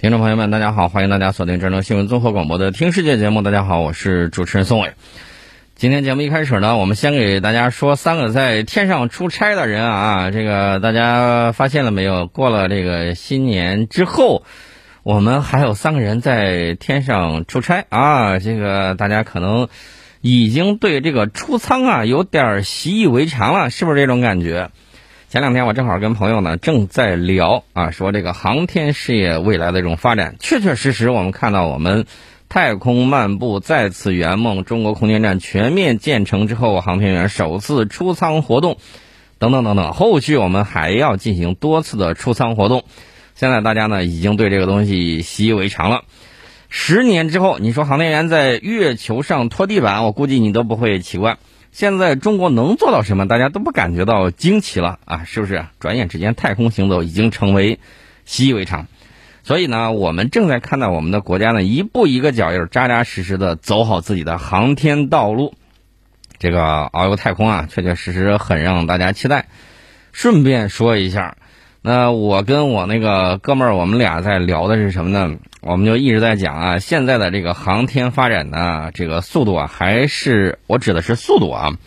[0.00, 3.42] 听众朋友们，大家好，欢迎大家锁定郑州新闻综合广播的《听世界》节目。
[3.42, 4.94] 大家好，我是主持人宋伟。
[5.74, 10.30] 今天节目一开始呢，我们先给大家说三个在天上出差的人啊。
[10.30, 12.26] 这个大家发现了没有？
[12.28, 14.42] 过了这个新年之后，
[15.02, 18.38] 我们还有三个人在天上出差啊。
[18.38, 19.68] 这个大家可能
[20.22, 24.70] 已经对这个出舱啊有点习以为常了，是不是这种感觉？
[25.30, 32.04] 前两天我正好跟朋友呢正在聊啊，说这个航天事业未来的这种发展，确确实实我们看到我们
[32.48, 38.78] 太空漫步再次圆梦，中国空间站全面建成之后，航天员首次出舱活动，
[39.38, 42.82] 等等等等，后续我们还要进行多次的出舱活动。
[43.36, 46.02] 现在大家呢已经对这个东西习以为常了。
[46.68, 51.38] 十年之后，你说航天员在月球上拖地板，我估计你都不会奇怪。
[51.72, 55.24] 现在中国能做到什么，大家都不感觉到惊奇了啊？
[55.24, 55.66] 是不是？
[55.78, 57.78] 转眼之间，太空行走已经成为
[58.24, 58.86] 习以为常。
[59.42, 65.54] 所以呢，我们正在看到我们的国家呢，一步一个脚印，扎扎实实的走好自己的航天道路。
[66.38, 66.60] 这个
[66.92, 69.46] 遨游太空啊，确确实实很让大家期待。
[70.12, 71.36] 顺便说一下，
[71.82, 75.38] 那我跟我那个哥们儿，我们俩在聊的是什么呢？
[75.62, 81.78] 我们就一直在讲啊，现在的这个航天发展呢，这个速度啊，还是我指的是速度啊，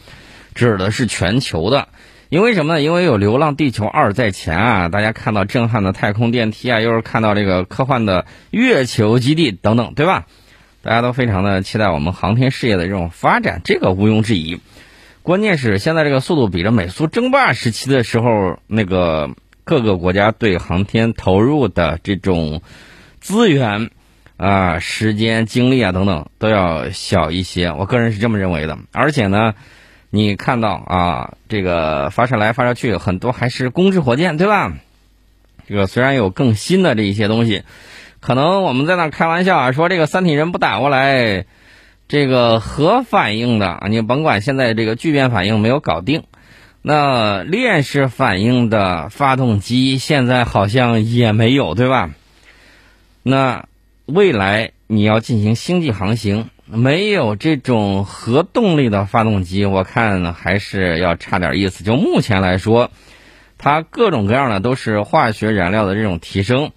[0.56, 1.88] 指的是全球的。
[2.30, 2.82] 因为什么呢？
[2.82, 10.26] 因为有《流浪地球二》在前啊，大家看到震撼的太空电梯啊，又是看到这个科幻的月球基地等等，对吧？
[10.82, 14.60] 大家都非常的期待我们航天事业的这种发展，这个毋庸置疑。
[15.22, 19.30] 关键是现在这个速度比着美苏争霸时期的时候，那个
[19.64, 22.62] 各个国家对航天投入的这种。
[23.20, 23.90] 资源
[24.36, 28.78] 啊、时间、精力啊等等都要小一些，我个人是这么认为的。
[28.92, 29.54] 而且呢，
[30.10, 34.74] 你看到啊，这个发射来发射去，很多还是公制火箭，对吧？
[35.66, 37.64] 这个虽然有更新的这一些东西，
[38.20, 41.46] 可能我们在那开玩笑啊，说这个三体人不打过来，
[42.10, 46.24] 这个核反应的啊，你甭管现在这个聚变反应没有搞定，
[46.86, 52.12] 那链式反应的发动机现在好像也没有，对吧？
[53.24, 53.68] 那
[54.06, 61.86] 未来你要进行星际航行，没有这种核动力的发动机，我看还是要差点意思。
[61.86, 62.92] 就目前来说，
[63.58, 66.72] 它各种各样的都是化学燃料的这种提升。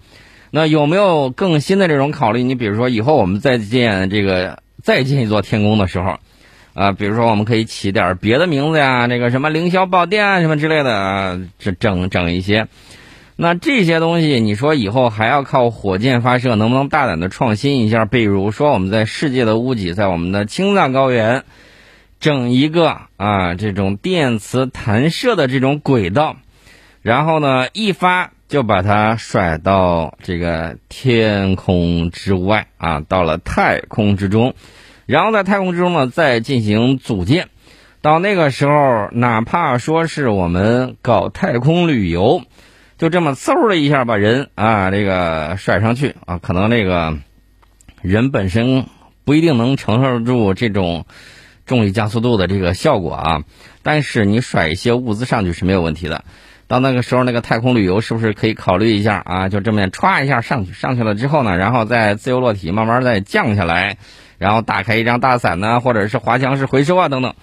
[0.51, 2.43] 那有没有更新的这种考虑？
[2.43, 6.17] 你比如说，以后我们再建这个再建一座天宫的时候，
[6.77, 12.67] 啊，比如说我们可以起点别的名字呀，这个什么凌霄宝殿啊，什么之类的啊，这整整一些。
[13.35, 18.05] 那这些东西，你说以后还要靠火箭发射，能不能大胆的创新一下？
[18.05, 21.45] 比如说，我们在世界的屋脊，在我们的青藏高原，
[22.19, 26.35] 整一个啊这种电磁弹射的这种轨道，
[27.01, 34.53] 然后呢一发就把它甩到这个天空之外啊，到了太空之中，
[35.07, 37.47] 然后在太空之中呢再进行组建。
[38.01, 42.43] 到那个时候，哪怕说是我们搞太空旅游。
[42.97, 47.17] 就这么嗖的一下把人啊，这个甩上去啊，可能这个
[48.01, 48.85] 人本身
[49.23, 51.05] 不一定能承受住这种
[51.65, 53.43] 重力加速度的这个效果啊。
[53.83, 56.23] 但是你甩一些物资上去是没有问题的。
[56.67, 59.47] 到那个时候，那个太空旅游是不是可以考虑一下啊？
[59.49, 63.97] 就这么歘一下上去，上去了之后呢，然后再自由落体，慢慢再降下来，
[64.37, 67.33] 然后打开一张大伞呢，或者是滑翔式回收啊等等。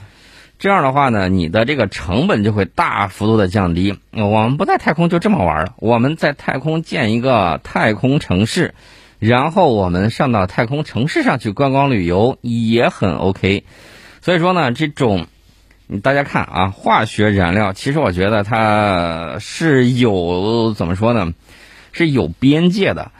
[0.56, 3.99] 这样的话呢，你的这个成本就会大幅度的降低。
[4.12, 8.75] 我们不在太空就这么玩了，我们在太空建一个太空城市，
[9.19, 13.65] 然后我们上到太空城市上去观光旅游也很 OK。
[14.22, 15.26] 所以说呢，这种
[16.03, 21.34] 大家看啊，化学燃料其实我觉得它是有怎么说呢，
[21.93, 23.11] 是有边界的。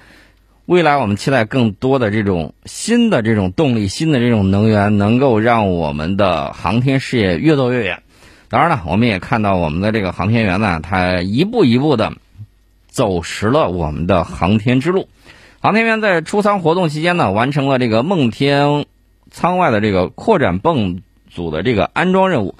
[0.67, 8.03] 未来我们期待更多的这种新的这种动力、新的这种能源，能够让我们的航天事业越走越远。
[8.49, 12.15] 当然了，我们也看到我们的这个航天员呢，他一步一步的
[12.89, 15.09] 走实了我们的航天之路。
[15.61, 18.87] 航天员在出舱活动期间呢，完成了这个梦天
[19.31, 22.55] 舱外的这个扩展泵组的这个安装任务，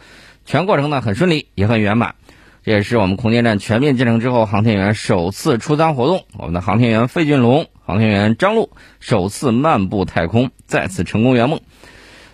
[0.45, 2.17] 全过程呢很顺利，也很圆满。
[2.63, 6.25] 这也是我们空间站全面建成之后，航天员首次出舱活动。
[6.37, 11.61] 我们的航天员费俊龙、航天员张璐首次漫步太空，再次成功圆梦。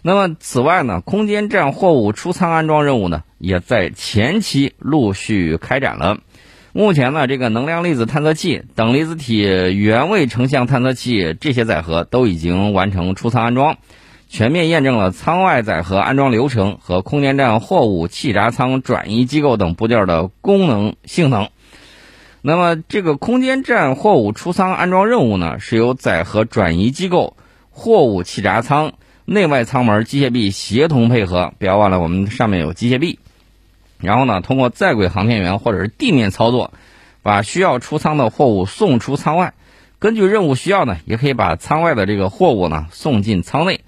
[0.02, 6.18] 那么，此外呢，空间站货物出舱安装任务呢，也在前期陆续开展了。
[6.72, 13.76] 目前呢，这个能量粒子探测器、等离子体原位成像探测器这些载荷都已经完成出舱安装。
[14.28, 21.48] 全面验证了舱外载荷安装流程和空间站货物气闸舱转移机构等部件的功能性能。
[22.42, 27.36] 那么这个空间站货物出舱安装任务呢，是由载荷转移机构、
[27.70, 28.92] 货物气闸舱、
[29.26, 31.52] 内外舱门机械臂协同配合。
[31.58, 33.18] 不要忘了，我们上面有机械臂。
[33.98, 36.72] 然后呢，通过在轨航天员或者是地面操作，
[37.22, 39.52] 把需要出舱的货物送出舱外。
[39.98, 43.80] 根据任务需要呢，也可以把舱外的这个货物呢送进舱内。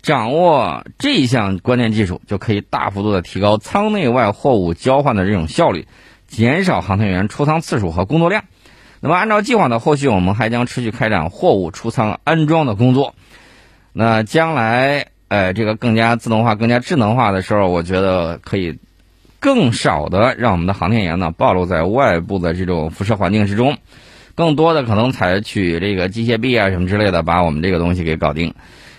[0.00, 5.88] 掌握这一项关键技术，就可以大幅度的提高舱内外货物交换的这种效率，
[6.28, 8.44] 减少航天员出舱次数和工作量。
[9.00, 13.16] 那么，按照计划呢，后续我们还将持续开展货物出舱安装的工作。
[13.92, 18.78] 那将来，呃，这个更加自动化、更加智能化的时候，我觉得可以。
[19.40, 23.78] 更少的让我们的航天员呢暴露在外部的这种辐射环境之中，
[24.34, 28.52] 更多的可能采取这个机械臂啊什么之类的，把我们这个东西给搞定。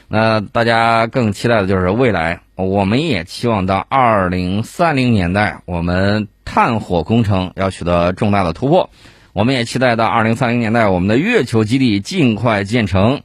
[0.08, 8.90] 那大家更期待的就是未来，我们也期望到二零三零年代，我们探火工程要取得重大的突破。
[9.34, 13.22] 我们也期待到二零三零年代，我们的月球基地尽快建成，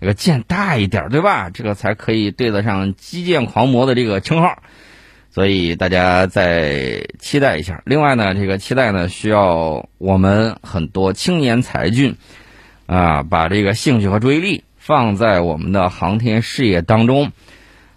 [0.00, 1.50] 这个建大一点，对吧？
[1.50, 4.62] 这个才可以对得上基建狂魔的这个称号。
[5.32, 7.82] 所以大家再期待一下。
[7.86, 12.14] 另外呢，这个期待呢，需要我们很多青年才俊
[12.86, 17.32] 啊，把这个兴趣和注意力放在我们的航天事业当中。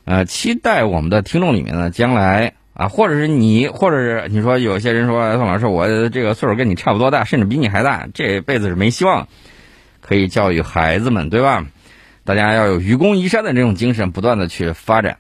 [0.06, 9.28] 呃，期待我们的听众里面呢，将来啊，或者是你，或者是你说有些人说宋老师，我这个岁数跟你差不多大，甚至比你还大，这辈子是没希望，
[10.02, 11.66] 可以教育孩子们，对吧？
[12.24, 15.18] 大家要有愚公移山的这种精神，不断的去发展，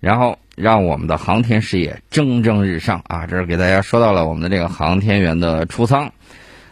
[0.00, 0.38] 然后。
[0.54, 3.26] 让我们的航天事业蒸蒸日上啊！
[3.26, 6.12] 这是给大家说到了我们的这个航天员的出舱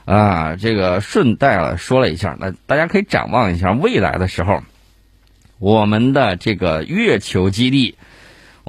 [0.04, 2.36] 啊，这个顺带了说了一下。
[2.38, 4.62] 那大家可以展望一下未来的时候，
[5.58, 7.96] 我们的这个月球基地，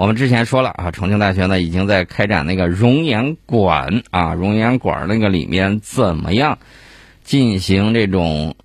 [0.01, 6.57] 我们之前说了啊，重庆大学呢已经在开展那个熔岩管啊，熔岩管那个里面怎么样
[7.24, 8.56] 进行这种。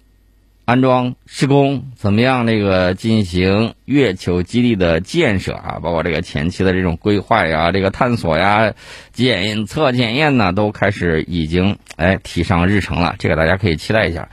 [0.65, 2.47] 安装施工怎么样？
[2.47, 8.73] 这个进行月球基地的建设啊，包括这个前期的这种规划呀、这个探索呀、
[9.13, 13.15] 检测检验呢，都开始已经哎提上日程了。
[13.19, 14.31] 这个大家可以期待一下。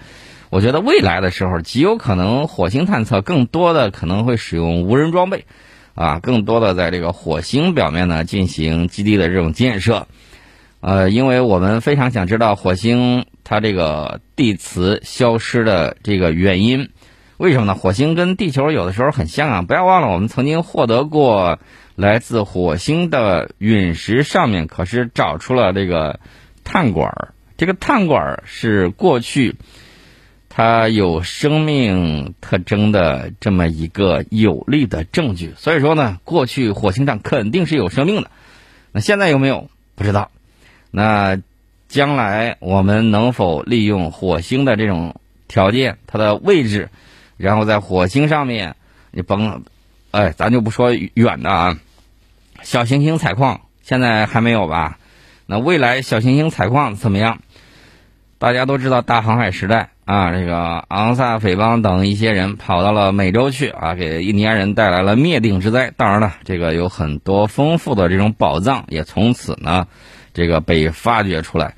[0.49, 5.45] 我觉得未来的时候极有可能火星探测更多的可能会使用无人装备，
[5.95, 10.07] 啊，更多的在这个火星表面呢进行基地的这种建设。
[10.79, 16.89] 呃，因为我们非常想知道火星它这个地磁消失的这个原因，
[17.37, 17.75] 为什么呢？
[17.75, 21.59] 火星跟地球有的时候很像啊，不要忘了我们曾经获得过
[21.95, 26.19] 来自火星的陨石上面可是找出了这个
[26.65, 29.55] 碳管儿这个碳管儿是过去
[30.55, 38.29] 它有生命特征的这么一个有力的证据，所以说呢，过去火星上肯定是有生命的，
[38.91, 40.29] 那现在有没有不知道。
[40.91, 41.39] 那
[41.87, 46.89] 将来我们能否利用火星的这种条件，它的位置，
[47.35, 48.75] 然后在火星上面，
[49.09, 49.63] 你甭，
[50.11, 51.79] 哎，咱就不说远的啊，
[52.61, 54.99] 小行星采矿现在还没有吧？
[55.47, 57.39] 那未来小行星采矿怎么样？
[58.37, 65.91] 大家都知道大航海时代啊，这个昂萨匪帮等一些人跑到了美洲去啊，给印第安人带来了灭顶之灾。
[65.95, 69.87] 当然了，这个有很多丰富的这种宝藏，也从此呢。
[70.33, 71.75] 这个被发掘出来，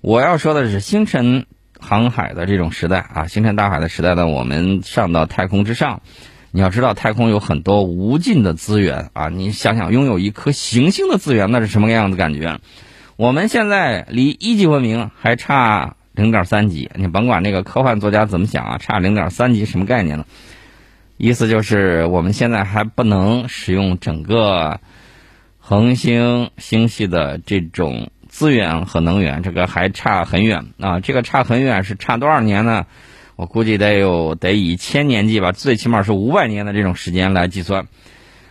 [0.00, 1.44] 我要说的是星辰
[1.78, 6.00] 航海的这种时代啊，星辰大海的时代呢，我们上到太空之上，
[6.50, 12.58] 你要知道太空有很多无尽的资源啊，你想想拥有一颗行星的资源，那是什么样子感觉？
[13.16, 20.24] 我们现在离一级文明还差零点三级，你甭管那个科幻作家怎么想啊，差零点三级什么概念呢？
[21.16, 24.80] 意思就是我们现在还不能使用整个。
[25.62, 30.98] 恒星星系的这种资源和能源，这个还差很远啊！
[30.98, 32.86] 这个差很远是差多少年呢？
[33.36, 37.86] 我估计得有得以千年计吧，最起码是五百年的这种时间来计算。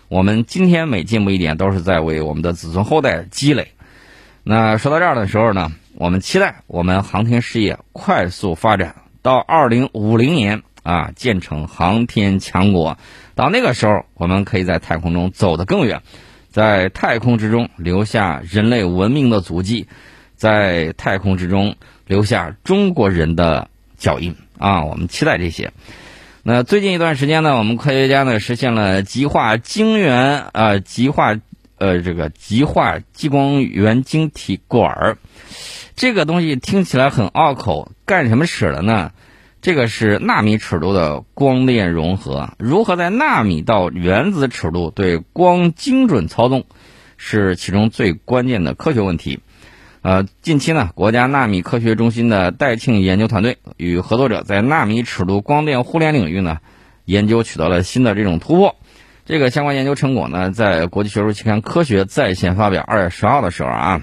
[0.08, 3.74] 我们今天每进步一点，都是在为我们的子孙后代积累。
[4.44, 12.98] 那说到这儿的时候呢，我们期待我们航天事业快速发展，到二零五零年啊，建成航天强国。
[13.36, 16.02] 到那个时候，我们可以在太空中走得更远。
[16.48, 19.88] 在太空之中留下人类文明的足迹，
[20.38, 21.76] 在太空之中
[22.08, 24.86] 留下中国人的脚印啊！
[24.86, 25.74] 我们期待这些。
[26.44, 31.36] 那最近一段时间呢，我们科学家呢实现了极化晶圆啊，极化
[31.80, 35.18] 呃这个极化激光源晶体管儿，
[35.96, 39.12] 这个东西听起来很拗口，干什么使的呢？
[39.62, 46.66] 这个是纳米尺度的光链融合，如何在纳米到原子尺度对光精准操纵，
[47.18, 49.40] 是其中最关键的科学问题。
[50.02, 56.60] 呃，近期呢，国家纳米科学中心的戴庆研究团队与合作者在纳米尺度光电互联领域呢，
[57.04, 58.78] 研究取得了新的这种突破。
[59.30, 62.82] 这个相关研究成果呢，在国际学术期刊《科学》在线发表。
[62.82, 64.02] 二月十号的时候啊，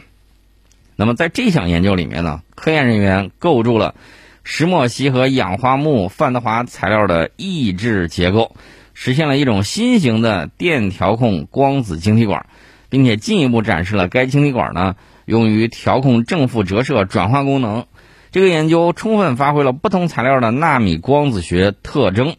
[0.95, 3.97] 那么在这项研究里面呢，科研人员构筑了
[4.45, 8.55] 石墨烯和氧化钼范德华材料的抑制结构，
[8.95, 12.47] 实现了一种新型的电调控光子晶体管，
[12.89, 14.95] 并且进一步展示了该晶体管呢。
[15.25, 17.87] 用于调控正负折射转换功能，
[18.31, 22.37] 这个研究充分发挥了不同材料的纳米光子学特征，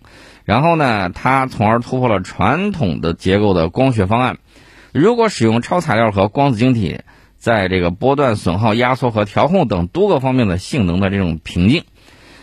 [0.47, 4.37] 然后呢，它从而突破了传统的结构的光学方案。
[4.93, 7.01] 如果使用超材料和光子晶体，
[7.35, 11.83] 在这个波段损耗、压缩和调控等多个方面的性能的这种瓶颈，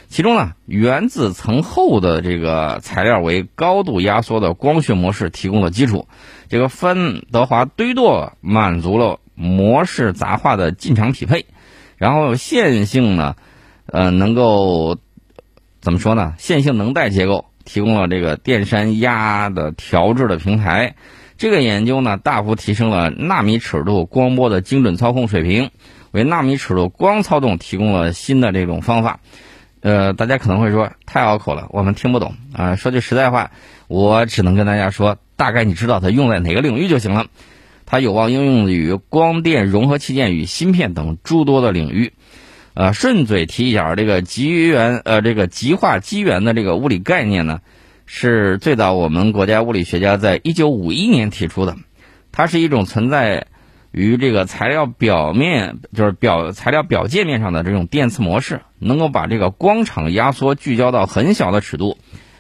[0.09, 6.07] 其中呢，原子层厚的这个材料为高度压缩的光学模式提供了基础，
[6.51, 9.19] 这个范德华堆垛满足了。
[9.37, 11.47] 模式杂化的进场匹配，
[11.97, 13.35] 然后线性呢，
[13.87, 14.99] 呃，能够
[15.81, 16.35] 怎么说呢？
[16.39, 20.95] 线性能带结构提供了这个电山压的调制的平台。
[21.37, 25.71] 这个研究呢，大幅提升了纳米尺度光波的精准操控水平，
[26.13, 29.21] 为纳米尺度光操纵提供了新的这种方法。
[29.81, 32.77] 呃，大家可能会说太拗口了，我们听不懂啊。
[32.77, 33.51] 说句实在话，
[33.89, 37.27] 我只能跟大家说，大概你知道它用在哪个领域就行了。
[37.85, 42.15] 它有望应用于光电融合器件与芯片等诸多的领域。
[42.75, 47.61] 呃，顺嘴提一下，这个极源呃，这个极化机缘的这个物理概念呢，
[48.05, 51.77] 是最早我们国家物理学家在一九五一年提出的。
[52.33, 53.47] 它是一种存在
[53.93, 61.97] 于这个材料表面，就是表材料表界面上的这种电磁模式，能够把这个光场压缩聚焦到很小的尺度，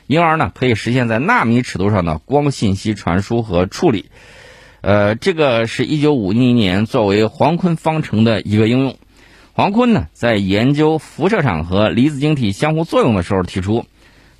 [0.08, 4.06] 因而呢，可以实现在纳米尺度上的光信息传输和处理。
[4.80, 8.96] 呃，这个是一九五一年作为黄坤方程的一个应用。
[9.56, 13.84] 黄坤呢，在研究辐射场和离子晶体相互作用的时候提出，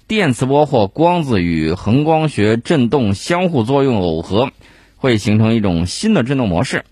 [0.09, 4.51] 电磁波或光子与恒光学振动相互作用耦合，
[4.97, 6.85] 会形成一种新的振动模式，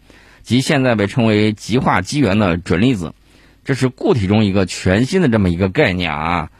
[0.42, 3.12] 即现在被称为极化机源的准粒子。
[3.64, 6.50] 这是固体中一个全新的这么一个概念啊。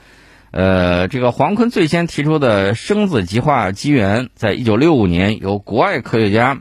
[0.51, 6.59] 呃，这个黄坤最先提出的生子极化机源，在一九六五年由国外科学家。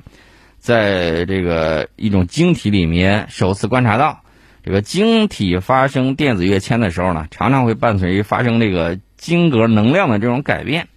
[0.59, 4.20] 在这个一种晶体里面，首次观察到，
[4.63, 10.87] 这个晶体发生电子跃迁的时候呢，常常会伴随发生这个晶格能量的这种改变，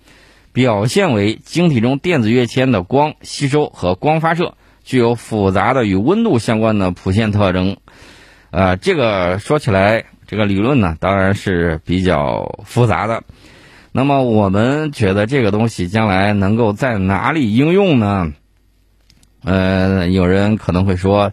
[0.52, 7.78] 表现为晶体中电子跃迁的光吸收和光发射具有复杂的与温度相关的谱线特征。
[8.50, 13.25] 呃，这个说起来，这个理论呢，当然是比较复杂的。
[13.92, 18.33] 那么我们觉得这个东西将来能够在哪里应用呢？
[19.42, 21.33] 呃，有人可能会说，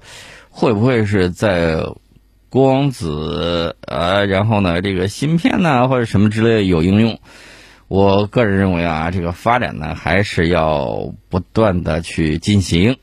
[0.50, 1.84] 会不会是在
[2.52, 7.18] 光子呃，然后呢，这个芯片呢，或者什么之类有应用？
[7.88, 12.98] 我个人认为啊，这个发展呢，还是要不断的去进行。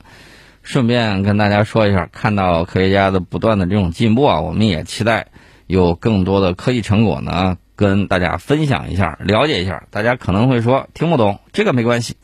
[0.63, 5.29] 顺便跟大家说一下，看到科学家的不断的这种进步啊，我们也期待
[5.67, 9.85] 有更多的科技成果呢，跟大家分享一下，了解一下。
[9.91, 12.17] 大家可能会说听不懂，这个没关系。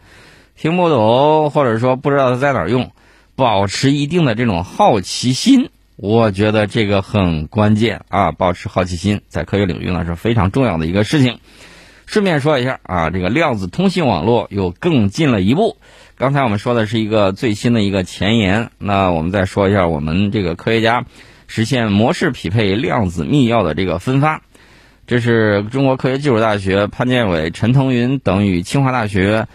[0.56, 2.90] 听不懂，或者说不知道它在哪儿用，
[3.34, 8.32] 保持一定的这种好奇心，我觉得这个很关键啊！
[8.32, 11.38] 保持好奇心在科学领域呢是非常重要的一个事情。
[12.06, 15.78] 顺便说一下啊，这个量子通信网络又更进了一步。
[16.16, 21.04] 刚才我们说的是一个最新的一个前沿，那我们再说一下我们这个科学家
[21.46, 24.42] 实现模式匹配量子密钥的这个分发。
[25.06, 29.46] 这是中国科学技术大学潘建伟、陈腾云等与清华大学。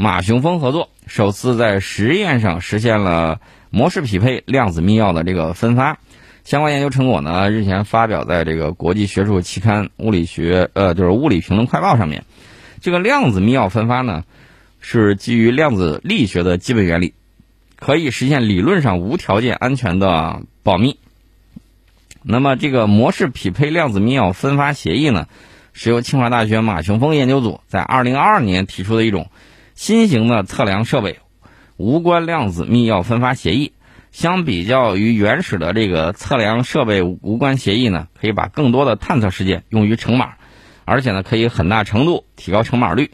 [0.00, 3.40] 马雄峰合作首次在实验上实现了
[3.70, 5.98] 模式匹配量子密钥的这个分发，
[6.44, 12.24] 相关研究成果呢日前发表在这个国际学术期刊《物理学》呃就是《物理评论快报》上面。
[12.80, 14.24] 这个量子密钥分发呢
[14.80, 17.14] 是基于量子力学的基本原理，
[17.76, 20.98] 可以实现理论上无条件安全的保密。
[22.22, 25.26] 那么这个模式匹配量子密钥分发协议呢，
[25.72, 29.30] 是由清华大学马雄峰研究组在2022年提出的一种。
[29.74, 31.20] 新型的测量设备
[31.78, 33.72] 无关量子密钥分发协议，
[34.10, 40.32] 相比较于原始的这个测量设备无关协议呢，可以把更多的探测事件用于乘码，
[40.84, 43.12] 而且呢，可以很大程度提高乘码率。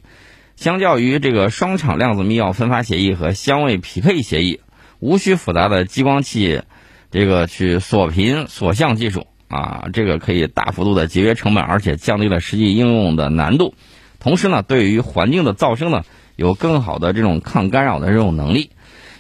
[0.56, 4.60] 相较于这个双场量子密钥分发协议和相位匹配协议，
[4.98, 6.62] 无需复杂的激光器，
[7.10, 13.74] 这个去锁频锁相技术啊，这个可以大幅度的节约成本，而且降低了实际应用的难度。
[14.20, 16.02] 同时呢，对于环境的噪声呢。
[16.36, 18.70] 有更好的这种抗干扰的这种能力。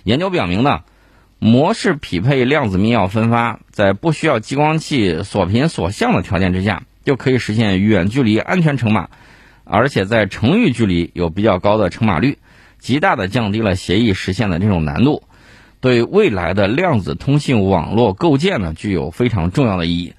[0.02, 0.80] 研究表明呢，
[1.38, 9.08] 模式匹配量子密钥分发在不需要激光器锁频锁相的条件之下，就可以实现远距离安全乘码，
[9.64, 12.38] 而且在程域距离有比较高的乘码率，
[12.78, 15.22] 极大的降低了协议实现的这种难度，
[15.80, 20.14] 对未来的量子通信网络构建呢具有非常重要的意义。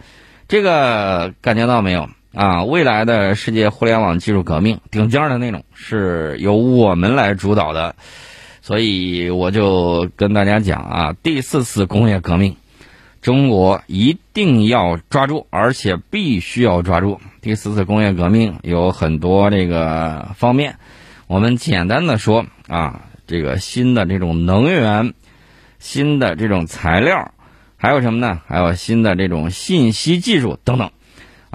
[0.48, 2.64] 这个感觉到没有啊？
[2.64, 7.96] 未来的世界互联网技术革命，顶尖的那种是由我们来主导的，
[8.62, 12.58] 所以我就跟大家讲啊，第四次工业革命，
[13.22, 17.20] 中国一定要抓住，而且必须要抓住。
[17.42, 20.78] 第四次工业革命有很多这个方面，
[21.28, 25.14] 我们简单的说啊，这个新的这种能源，
[25.80, 27.32] 新的这种材料。
[27.78, 28.42] 还有什么呢？
[28.48, 30.90] 还有新的这种信息技术等等，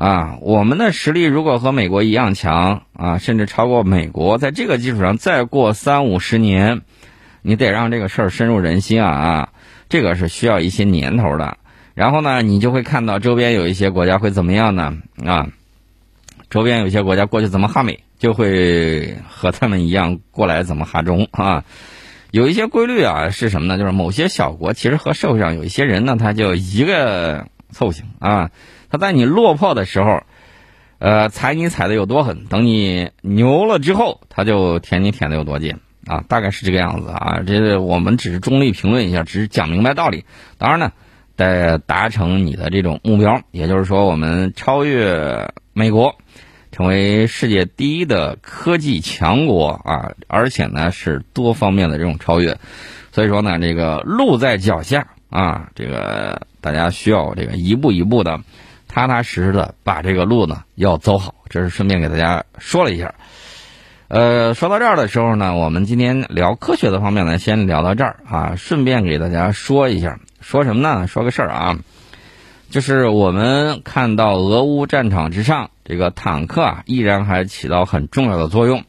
[0.01, 6.81] 啊，我们的实力如果和美国一样强啊，甚至超过美国，在这个基础上再过三五十年，
[7.43, 9.49] 你得让这个事儿深入人心啊啊，
[9.91, 11.59] 这个是需要一些年头的。
[11.93, 14.95] 然后呢，你就会看到周边有一些国家会怎么样呢？
[15.23, 15.49] 啊，
[16.49, 21.65] 周边有些国家过去怎么哈美，就会和他们一样过来怎么哈中啊。
[22.31, 23.77] 有一些规律啊，是什么呢？
[23.77, 28.51] 就是某些小国其实和社会上有一些人呢，他就一个凑型啊。
[28.91, 30.23] 他在你落魄的时候，
[30.99, 36.25] 呃，踩你踩的有多狠；等你牛了之后，他就舔你舔的有多贱啊。
[36.29, 37.43] 大概是这个样子啊。
[37.47, 40.25] 这我们只是中立评论一下，只是讲明白道理。
[40.59, 40.93] 当然呢，
[41.37, 46.17] 得达成你的这种目标，也就是说，我们超越美国。
[46.73, 52.59] 成为世界第一的科技强国啊，而且呢是多方面的这种超越，
[53.11, 58.39] 所以说呢，这个路在脚下啊，这个大家需要这个一步一步的，
[58.91, 61.35] 踏踏实实的把这个路呢要走好。
[61.49, 63.15] 这是顺便给大家说了一下。
[64.09, 71.07] 呃，说到这儿的时候呢，我们今天聊科学的方面呢，先聊到这儿啊，顺便给大家说一下，说什么呢？
[71.07, 71.79] 说个事儿啊。
[72.71, 78.85] 就是我们看到俄乌战场之上，这个坦克啊，依然还起到很重要的作用。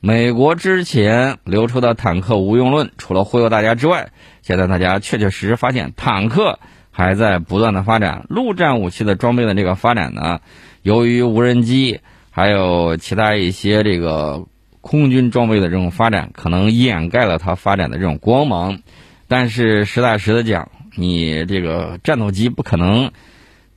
[0.00, 6.58] 美国之前流出的坦克无用论，除了忽悠大家之外，现在大家确确实实发现，坦克
[7.00, 8.26] 还在不断的发展。
[8.28, 10.40] 陆战武器的装备的这个发展呢，
[10.82, 14.44] 由于无人机还有其他一些这个
[14.82, 18.80] 空军装备的这种发展，可能掩盖了它发展的这种光芒。
[19.28, 23.12] 但是实打实的讲，你这个战斗机不可能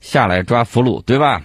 [0.02, 1.44] 下来抓俘虏，对吧？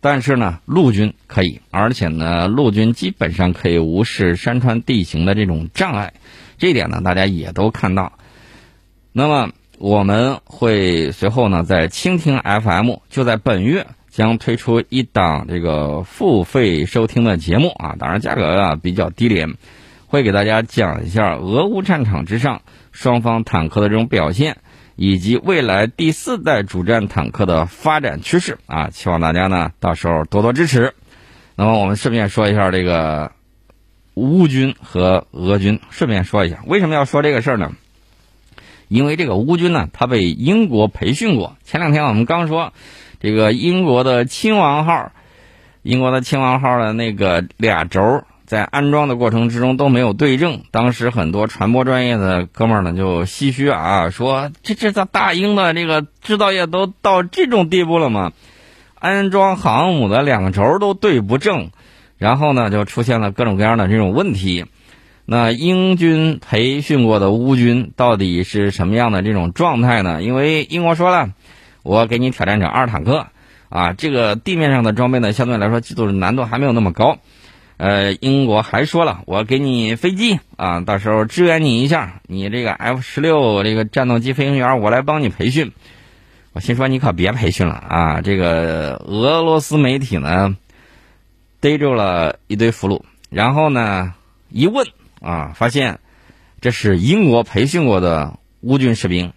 [0.00, 6.12] 但是呢，陆军可以，而且呢，陆军基本上可以无视山川地形的这种障碍，
[6.56, 8.12] 这一点呢，大家也都看到。
[9.12, 19.54] 那么我们会随后呢，在蜻蜓 FM 就在本月将推出一档这个付费收听的节目啊，当然价格啊比较低廉，
[20.06, 24.56] 会给大家讲一下俄乌战场之上双方坦克的这种表现。
[24.96, 30.94] 以及未来第四代主战坦克的发展趋势啊，希望大家呢到时候多多支持。
[31.56, 33.32] 那么我们顺便说一下这个
[34.14, 37.72] 乌军和俄军，顺便说一下为什么要说这个事儿呢？
[38.88, 41.56] 因为这个乌军呢，他被英国培训过。
[41.64, 42.72] 前两天我们刚说
[43.20, 45.12] 这个英国的亲王号，
[45.82, 48.24] 英国的亲王号的那个俩轴。
[48.46, 58.32] 在安装的过程之中都没有对正，当时很多传播专业的哥们儿呢就唏嘘啊，说这这咱大英的这个制造业都到这种地步了吗？
[58.98, 61.70] 安装航母的两个轴都对不正，
[62.18, 64.66] 然后呢就出现了各种各样的这种问题。
[65.26, 70.22] 那英军培训过的乌军到底是什么样的这种状态呢？
[70.22, 71.30] 因为英国说了，
[71.82, 73.26] 我给你挑战者二坦克
[73.68, 77.18] 啊，这个地面上的装备呢相对来说技术难度还没有那么高。
[77.76, 85.72] 呃，英国还说了，我给你飞机啊，到时候支援你一下，你这个 F 十六这个战斗机飞行员，我来帮你培训。
[86.52, 88.20] 我心说你可别培训了啊！
[88.20, 90.56] 这个俄罗斯媒体呢
[91.60, 94.14] 逮住了一堆俘虏，然后呢
[94.50, 94.86] 一问
[95.24, 95.98] 啊，发现
[96.60, 99.32] 这是英国培训过的乌军士兵，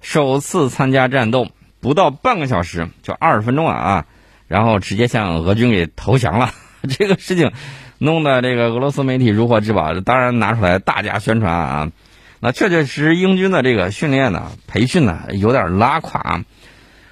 [0.00, 1.48] 首次参加战斗，
[1.80, 4.06] 不到半个小时，就二十分钟啊啊，
[4.48, 6.50] 然后直接向俄军给投降了。
[6.88, 7.52] 这个事情
[7.98, 11.92] 弄得这个俄罗斯媒体如获至宝，当然拿出来大加宣传啊。
[12.40, 16.44] 那确确实实英军的这个训练呢、培训呢有点拉垮。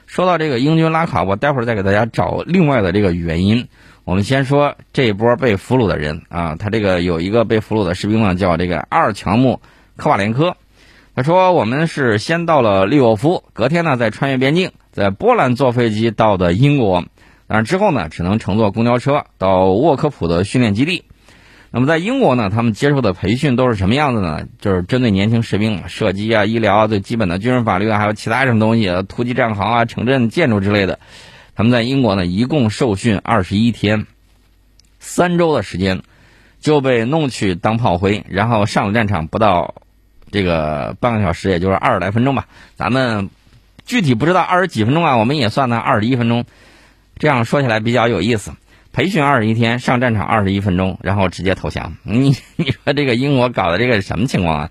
[0.07, 3.69] 说到这个英军拉垮，我待会儿再给大家找另外的这个原因。
[4.05, 9.61] 我们先说这一波被俘虏的人啊，他这个有一个被俘虏的士兵呢，叫这个阿尔乔姆
[9.97, 10.57] 科瓦连科。
[11.17, 17.05] 他说：“我们是先到了利沃夫，隔天呢再穿越边境，在波兰坐飞机到的英国。”
[17.47, 21.05] 但是之后呢，只能乘坐公交车到沃科普的训练基地。
[21.71, 24.47] 那么在英国呢，他们接受的培训都是什么样子呢？
[24.61, 30.99] 就是针对年轻士兵，射击啊、医疗啊、最基本的军事法律啊，还有其他什么东西，突击战壕啊、城镇建筑之类的。
[31.55, 34.07] 他们在英国呢，一共受训二十一天，
[34.99, 36.03] 三周的时间
[36.61, 39.75] 就被弄去当炮灰，然后上了战场不到
[40.31, 42.49] 这个半个小时，也就是二十来分钟吧。
[42.75, 43.31] 咱们
[43.87, 46.45] 具体不知道二十几分钟啊，我们也算呢二十一分钟。
[47.17, 48.53] 这样说起来比较有意思。
[48.93, 51.97] 培训二十一天，上战场二十一分钟，然后直接投降。
[52.03, 54.71] 你你说这个英国搞的这个什么情况啊？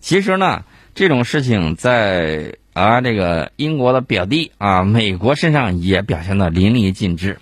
[0.00, 7.38] 其实呢，这种事情在啊这个英国的表弟啊美国身上也表现的淋漓尽致。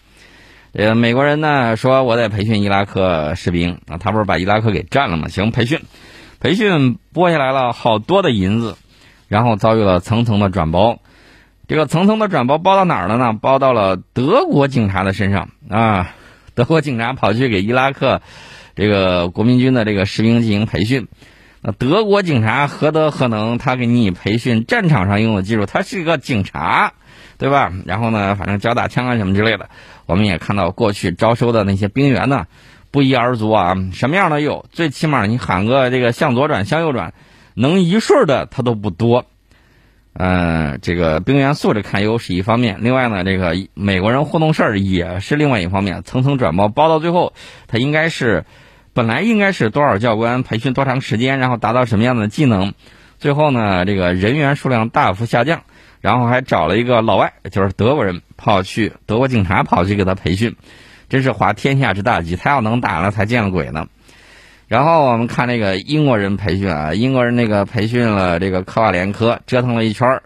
[0.72, 5.26] 呃，美国人呢说我得培训伊拉克士兵啊，他不是把伊拉克给占了吗？
[5.26, 5.80] 行，培训，
[6.38, 8.76] 培训拨下来了好多的银子，
[9.26, 11.00] 然后遭遇了层层的转包。
[11.66, 13.32] 这个层层的转包包到哪儿了呢？
[13.32, 16.14] 包到了德国警察的身上啊！
[16.54, 18.22] 德国警察跑去给伊拉克
[18.76, 21.08] 这个国民军的这个士兵进行培训。
[21.66, 23.56] 那德国警察何德何能？
[23.56, 26.92] 他给你培训战场上用的技术，他是一个警察，
[27.38, 27.72] 对吧？
[27.86, 29.70] 然后呢，反正教打枪啊什么之类的。
[30.04, 32.44] 我们也看到过去招收的那些兵员呢，
[32.90, 34.66] 不一而足啊，什么样的有？
[34.72, 37.14] 最起码你喊个这个向左转向右转，
[37.54, 39.24] 能一顺的他都不多。
[40.12, 47.32] 嗯，这个兵员素质堪忧是一方面，另外呢，这个美国人糊弄事儿也是另外一方面，层层转包包到最后，
[47.68, 48.44] 他应该是
[48.94, 52.72] 本来应该是多少教官培训多长时间，然后达到什么样的技能，
[53.18, 55.64] 最后呢，这个人员数量大幅下降，
[56.00, 60.54] 然后还找了一个老外，就是德国人跑去德国警察跑去给他培训，
[61.08, 63.88] 真是滑天下之大稽，他要能打了才见了鬼呢。
[64.68, 70.22] 然后我们看那个英国人培训啊，英国人那个培训了这个科瓦连科，折腾了一圈儿，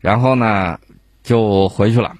[0.00, 0.78] 然后呢
[1.22, 2.16] 就回去了。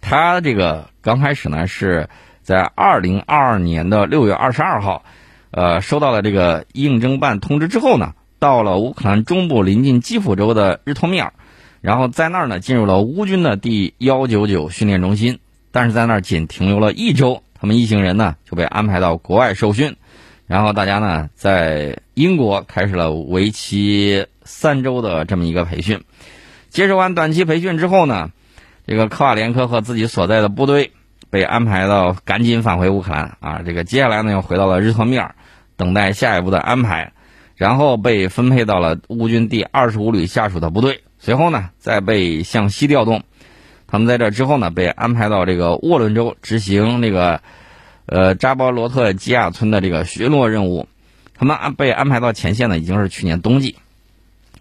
[0.00, 2.08] 他这个刚开始呢是
[2.48, 5.04] 在二零二二年的六月二十二号，
[5.50, 11.34] 呃，收到了这个应征办通知之后呢，到了乌克兰中部临近基辅州的日托米尔，
[11.82, 15.40] 然后在那儿呢进入了乌军的第幺九九训练中心，
[15.72, 19.96] 但是在那儿仅停留了一周，他们一行人呢就被安排到国外受训。
[20.46, 26.00] 然后大家呢，在英国开始了为期三周的这么一个培训。
[26.70, 28.30] 接受完短期培训之后呢，
[28.86, 30.92] 这个科瓦连科和自己所在的部队
[31.30, 33.62] 被安排到赶紧返回乌克兰啊。
[33.64, 35.34] 这个接下来呢，又回到了日托米尔，
[35.76, 37.12] 等待下一步的安排。
[37.54, 43.22] 然后被分配到了乌军第二十五旅下属的部队，随后呢，再被向西调动。
[43.86, 47.40] 他们在这之后呢，被安排到这个沃伦州执行那个。
[48.10, 50.88] 呃，扎波罗特基亚村的这个巡逻任务，
[51.34, 53.76] 他们安被安排到前线呢，已经是去年冬季。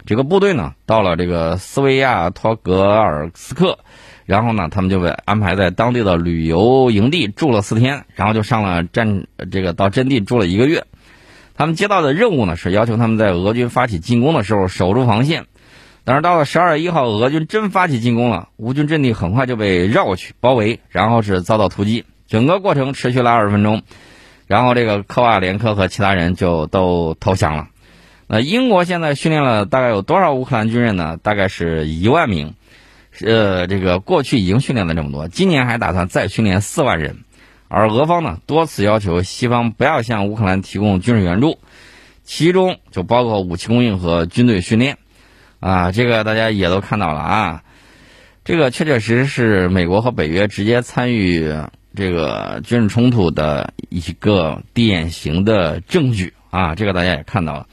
[0.06, 3.80] 这个部队呢，到了这个斯维亚托格尔斯克，
[4.27, 10.83] 然后呢，他们就被安排在当地的旅游营地住了四天，然后就上了战，这个到阵地住了一个月。
[11.55, 15.45] 他们接到的任务呢，是要求他们在俄军发起进攻的时候守住防线。
[16.03, 22.03] 但是到了十二月一号，俄军真发起进攻了，乌军阵地很快就被绕过去包围，然后是遭到突击。
[22.27, 23.81] 整个过程持续了二十分钟，
[24.45, 27.69] 然后这个科瓦连科和其他人就都投降了。
[28.27, 31.15] 那英国现在训练了大概有多少乌克兰军人呢？
[31.15, 32.55] 大概是一万名。
[33.25, 37.23] 呃，这个过去已经训练了这么多，今年还打算再训练四万人。
[37.67, 41.60] 而俄方呢，多次要求西方不要向乌克兰提供军事援助，
[42.23, 44.97] 其中就包括武器供应和军队训练。
[45.60, 47.63] 啊，这个大家也都看到了啊，
[48.43, 51.53] 这个确确实实是美国和北约直接参与。
[51.95, 57.65] 这个军事冲突的一个典型的证据啊，这个大家也看到了。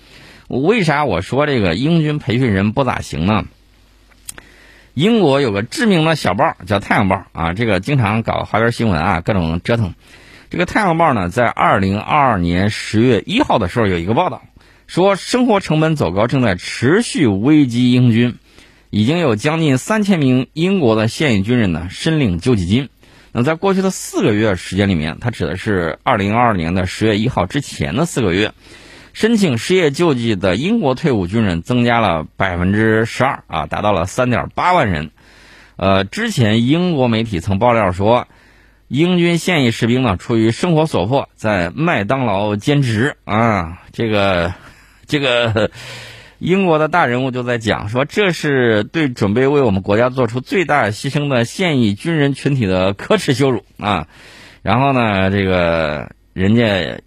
[0.49, 3.45] 为啥我说这个英军培训人不咋行呢？
[4.95, 9.93] 英国有个知名的小报叫《太阳报》啊，这个经常搞花边新闻啊，各种折腾。
[10.51, 14.43] 这个《太阳报》呢，在二零二二年十月一号的时候有一个报道，
[14.87, 18.37] 说生活成本走高正在持续危机英军，
[18.91, 22.89] 已经有将近三千名英国的现役军人呢申领救济金。
[23.33, 28.53] 那在过去的四个月时间里面，它指的是二零二二年的十月一号之前的四个月，
[29.15, 35.11] 申请失业救济的英国退伍军人增加了百分之十二啊，达到了三点八万人。
[35.77, 38.29] 呃，之前英国媒体曾爆料说，
[38.89, 44.53] 英军现役士兵呢，出于生活所迫，在麦当劳兼职啊，这个，
[45.07, 45.71] 这个。
[46.41, 54.09] 英国的大人物就在讲说，这是对准备为我们国家做出最大牺牲的现役军人群体的可耻羞辱啊！
[54.61, 57.01] 然后呢，这个人家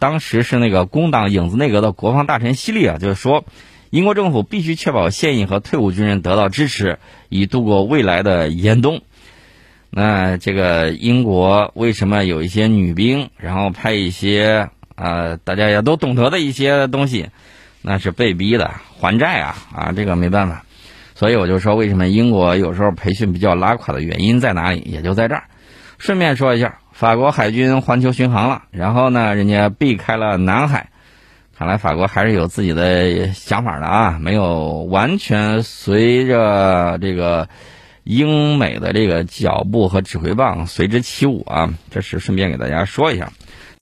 [0.00, 3.44] 当时是那个工党影子内阁的国防大臣希利啊，就是说，
[3.90, 9.02] 英国政府必须确保现役和退伍军人得到支持，以度过未来的严冬。
[9.90, 17.28] 那这个英国为什么有一些女兵，然后派一些啊大家也都懂得的一些东西，
[17.82, 20.64] 那是被逼的还债啊啊，这个没办法。
[21.14, 24.80] 所以我就说，为什么英国有时候培训比较拉垮的原因在哪里？
[24.86, 25.44] 也就在这儿。
[25.98, 30.90] 顺便说一下，法国海军环球巡航了，然后呢，人家避开了南海。
[31.56, 37.48] 看来法国还是有自己的想法的啊，没有完全随着这个
[38.04, 41.72] 英美的这个脚步和指挥棒随之起舞啊。
[41.90, 43.32] 这是顺便给大家说一下。